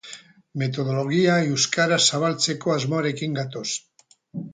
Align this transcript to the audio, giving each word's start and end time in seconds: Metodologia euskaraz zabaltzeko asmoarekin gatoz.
Metodologia 0.59 1.35
euskaraz 1.49 1.99
zabaltzeko 2.13 2.73
asmoarekin 2.77 3.37
gatoz. 3.41 3.67